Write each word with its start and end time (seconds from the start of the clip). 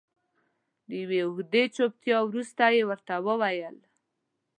تر 0.85 0.91
یوې 1.01 1.19
اوږدې 1.25 1.63
چوپتیا 1.75 2.17
وروسته 2.23 2.63
یې 2.75 2.83
ورته 2.89 3.13
وویل. 3.27 3.77